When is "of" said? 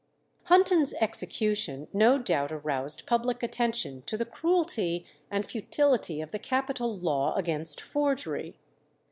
6.21-6.31